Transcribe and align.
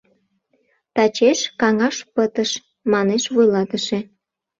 Тачеш 0.95 1.39
каҥаш 1.61 1.97
пытыш,— 2.13 2.51
манеш 2.93 3.23
вуйлатыше. 3.33 3.99